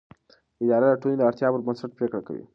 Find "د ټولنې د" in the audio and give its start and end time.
0.93-1.23